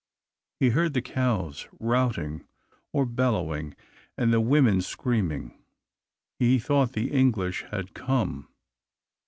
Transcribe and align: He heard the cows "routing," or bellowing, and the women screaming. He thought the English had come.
He 0.59 0.69
heard 0.71 0.95
the 0.95 1.01
cows 1.03 1.67
"routing," 1.79 2.47
or 2.91 3.05
bellowing, 3.05 3.75
and 4.17 4.33
the 4.33 4.41
women 4.41 4.81
screaming. 4.81 5.61
He 6.39 6.57
thought 6.57 6.93
the 6.93 7.11
English 7.11 7.63
had 7.69 7.93
come. 7.93 8.47